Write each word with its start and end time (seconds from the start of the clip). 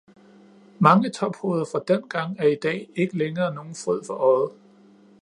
Mange 0.79 1.09
tophoveder 1.11 1.65
fra 1.71 1.83
dengang 1.87 2.39
er 2.39 2.47
i 2.47 2.55
dag 2.63 2.89
ikke 2.95 3.17
længere 3.17 3.53
nogen 3.53 3.75
fryd 3.75 4.03
for 4.05 4.13
øjet. 4.13 4.51